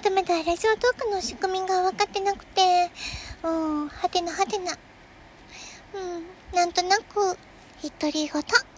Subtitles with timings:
[0.00, 2.90] まだまだラジオトークの仕組みが分かってなくて、
[3.44, 4.72] うん、はてなはてな。
[5.92, 7.36] うん、なんとなく、
[7.82, 8.69] 独り言。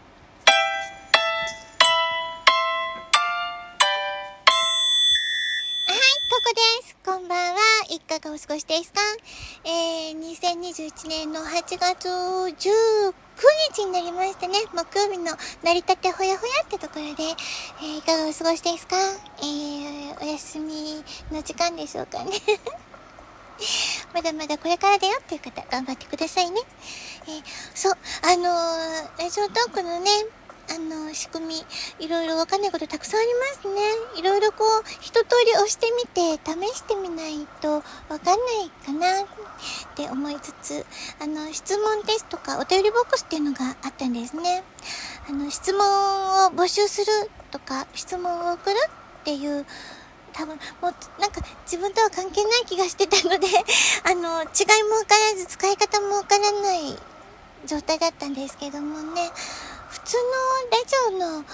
[7.93, 9.01] いかがお過ごしですか？
[9.67, 13.13] えー、2021年の8月19
[13.77, 14.55] 日になりましたね。
[14.73, 15.27] 木曜日の
[15.63, 18.97] 成り立てほやほやってところで、えー、いかがお過ごしですか？
[18.97, 22.31] えー、お休みの時間でしょうかね。
[24.15, 26.63] まだまだこれからだよっていう方、頑張ってくださいね。
[27.27, 27.43] えー、
[27.75, 30.11] そう、あのー、ラジオトークのね、
[30.71, 31.55] あの、仕組み、
[31.99, 33.81] いろいろわかんないことたくさんありますね。
[34.17, 39.27] いろいろこう、一通り押してみて、試してみないとわかんないかなっ
[39.97, 40.87] て思いつつ、
[41.21, 44.63] あの、質問ですとか、お便りボックスっていうのがあったんですね。
[45.29, 48.77] あの、質問を募集するとか、質問を送る
[49.23, 49.67] っていう、
[50.33, 53.47] 多分、もう、なんか、自分とは関係ない気がしてたので
[54.05, 56.99] あの、違いもわからず、使い方もわからない
[57.67, 59.31] 状態だったんですけどもね。
[60.05, 61.45] 普通のラジオの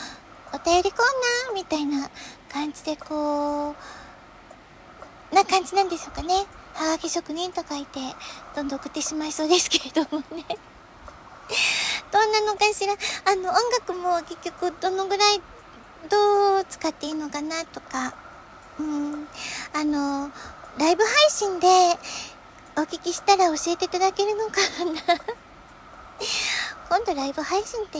[0.54, 1.00] お便りコー
[1.46, 2.08] ナーみたいな
[2.50, 6.46] 感じでこう、な感じなんでしょうかね。
[6.72, 8.00] はがき職人と書いて、
[8.56, 10.46] どんどん送ってしまいそうですけれどもね。
[12.10, 12.94] どんなのかしら。
[13.26, 15.42] あの、音楽も結局どのぐらい、
[16.08, 18.14] どう使っていいのかなとか、
[18.78, 19.28] うん、
[19.74, 20.30] あの、
[20.78, 21.66] ライブ配信で
[22.76, 24.52] お聞きしたら教えていただけるのか
[25.16, 25.38] な
[26.88, 27.98] 今度ライブ配信で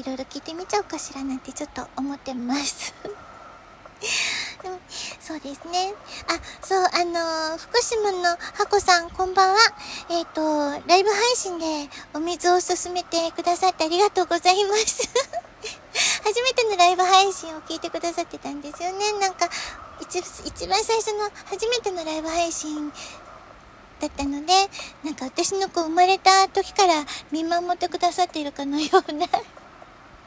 [0.00, 2.94] いろいろ聞いてみちゃおうかしらなんてちょっと思ってます
[4.64, 4.80] うん、
[5.20, 5.94] そうですね。
[6.28, 9.56] あ、そう、あのー、福島のハコさん、こんばんは。
[10.10, 15.08] えっ、ー、と、ライブ配信でお水を勧めてくださってありがとうございます。
[16.24, 19.12] 初めてのライブ配信を聞いてくださってたんですよね。
[19.20, 19.48] なんか、
[20.00, 22.92] 一一番最初の初めてのライブ配信
[24.04, 24.52] だったので、
[25.02, 29.26] なんか私の子生まれた時から見守ってくださっているかのような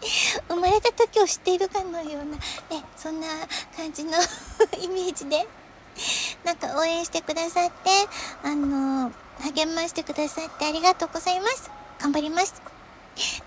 [0.49, 3.27] 生まれた時を知っているかのような、ね、そんな
[3.75, 4.17] 感じの
[4.81, 5.47] イメージで、
[6.43, 7.89] なんか応援してくださって、
[8.43, 9.11] あの、
[9.41, 11.69] 励ましてくださってありがとうございます。
[11.99, 12.55] 頑張ります。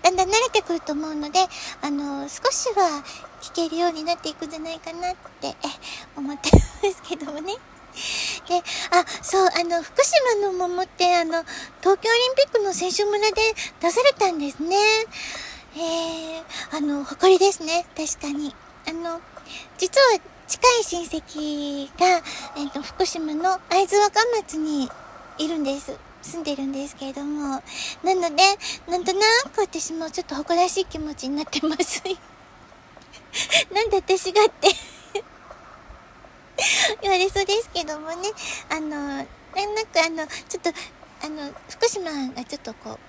[0.01, 1.39] だんだん慣れてくると思うので、
[1.81, 3.03] あの、少しは
[3.41, 5.55] 弾けるようになっていくんじゃないかなって
[6.15, 7.55] 思ってますけどもね。
[8.51, 11.43] で、あ、そう、あの、福島の桃って、あの、
[11.79, 13.41] 東京オリンピックの選手村で
[13.79, 14.75] 出されたんですね。
[15.77, 16.43] えー、
[16.75, 17.85] あの、誇りですね。
[17.95, 18.53] 確かに。
[18.89, 19.21] あの、
[19.77, 22.07] 実は近い親戚が、
[22.57, 24.89] えっ、ー、と、福島の会津若松に
[25.37, 25.97] いるんです。
[26.21, 27.63] 住んでるんですけれども。
[28.03, 28.43] なので、
[28.89, 29.21] なんとな
[29.55, 32.03] く私もちょっと誇らしい気持ちになってます。
[33.73, 34.67] なんで私がって
[37.01, 38.29] 言われそうですけどもね、
[38.69, 40.69] あの、なんくあの、ちょっと、
[41.23, 42.99] あの、福島がちょっとこう、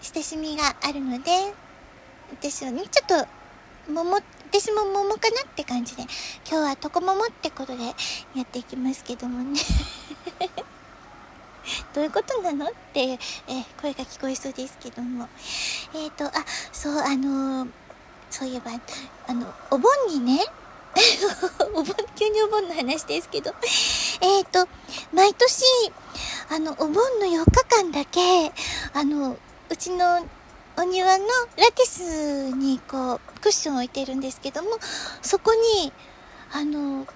[0.00, 1.54] 親しみがあるので、
[2.30, 6.02] 私はね、ちょっと、桃、私も桃かなって感じで、
[6.48, 7.84] 今日は床桃ってことで
[8.34, 9.60] やっていきますけどもね。
[11.94, 13.18] どういうことなのって、
[13.48, 15.28] え声が聞こえそうですけども。
[15.94, 16.30] えっ、ー、と、あ、
[16.72, 17.66] そう、あの
[18.30, 18.72] そういえば、
[19.26, 20.44] あの、お盆にね、
[21.74, 23.54] お盆、急にお盆の話ですけど。
[24.20, 24.68] えっ、と、
[25.12, 25.64] 毎年、
[26.50, 28.52] あの、お盆の4日間だけ、
[28.92, 29.36] あの、
[29.68, 30.26] うちの
[30.76, 31.24] お庭の
[31.56, 34.70] ラティスにこう、クッションを置いてるんですけども、
[35.22, 35.92] そこに、
[36.52, 37.06] あの、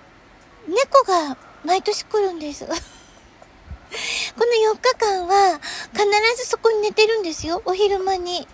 [0.67, 2.67] 猫が毎年来るんです。
[2.69, 5.61] この4日間は
[5.93, 6.05] 必
[6.37, 8.47] ずそこに寝てるんですよ、お昼間に。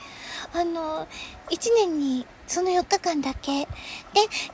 [0.55, 1.09] あの、
[1.51, 3.61] 1年にその4日間だけ。
[3.61, 3.67] で、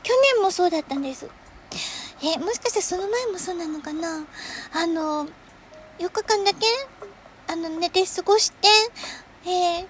[0.03, 1.29] 去年もそうだったんです。
[2.23, 4.25] え、もしかしてその前もそうなのかな？
[4.73, 5.27] あの、
[5.99, 6.67] 4日間だけ、
[7.47, 8.69] あの、寝て過ごして、
[9.45, 9.87] えー、17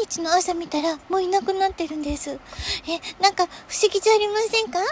[0.00, 2.30] 日の朝見たらもういなくなってるんです。
[2.30, 2.38] え、
[3.22, 4.78] なんか不思議じゃありませんか？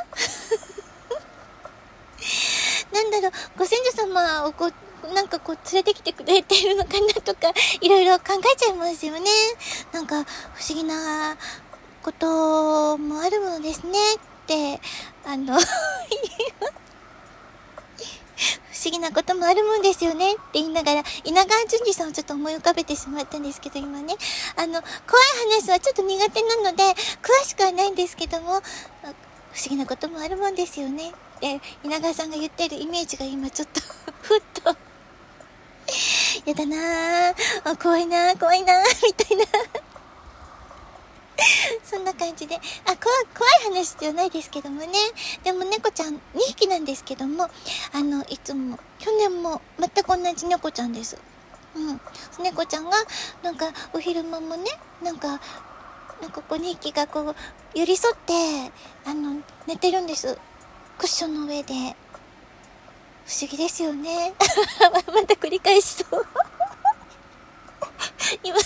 [2.92, 4.72] なんだろう、ご先祖様をこう、
[5.12, 9.30] なんかこう連れてきてくれてるのかなとか、いろいろ考えちゃいますよね。
[9.92, 11.36] なんか不思議な
[12.04, 14.78] こともあるものですねって、
[15.24, 15.62] あの 不
[18.84, 24.16] 思議なこともあるもんですよねって言いながら、稲川淳二さんをちょっと思い浮かべてしまったんですけど、今ね。
[24.56, 24.86] あの、怖い
[25.50, 26.82] 話はちょっと苦手なので、
[27.22, 28.64] 詳しくはないんですけども、不思
[29.70, 31.14] 議なこともあるもんですよね。
[31.40, 33.80] で、稲川さんが言ってるイメージが今ちょっと
[34.20, 34.76] ふっと
[36.44, 39.44] やだなぁ、怖いなぁ、怖いなぁ、みたいな
[41.84, 42.56] そんな感じで。
[42.56, 44.88] あ、怖、怖い話じゃないですけどもね。
[45.42, 47.48] でも猫ちゃん2匹なんですけども、
[47.92, 51.18] あの、いつも、去年も全く同じ猫ちゃんです。
[51.74, 52.00] うん。
[52.42, 52.96] 猫ちゃんが、
[53.42, 54.70] なんか、お昼間もね、
[55.02, 55.40] なんか、
[56.20, 57.36] なんかこう2匹がこう、
[57.78, 58.72] 寄り添って、
[59.04, 60.38] あの、寝てるんです。
[60.98, 61.74] クッションの上で。
[63.26, 64.34] 不思議ですよね。
[65.08, 66.26] また繰り返しそう
[68.44, 68.56] 今、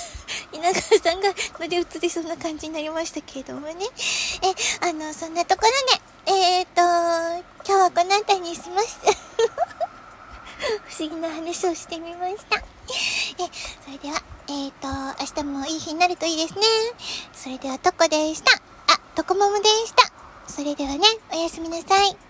[0.59, 1.29] 稲川さんが
[1.61, 3.75] 乗り移りそうな感じになりましたけれどもね。
[4.43, 5.63] え、あの、そんなとこ
[6.27, 6.83] ろで、えーと、
[7.65, 8.99] 今日はこの辺りにします。
[10.89, 12.59] 不思議な話をしてみました。
[12.59, 12.63] え、
[13.85, 14.89] それでは、えーと、
[15.21, 16.61] 明日もいい日になるといいですね。
[17.33, 18.61] それでは、とこでした。
[18.93, 20.11] あ、とこももでした。
[20.49, 22.28] それではね、おやすみなさい。